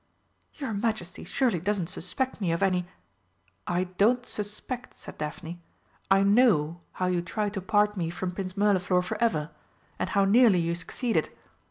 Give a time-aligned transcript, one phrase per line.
[0.55, 2.87] "Your Majesty surely doesn't suspect me of any?"
[3.77, 5.61] "I don't suspect," said Daphne,
[6.09, 9.51] "I know how you tried to part me from Prince Mirliflor for ever
[9.99, 11.29] and how nearly you succeeded.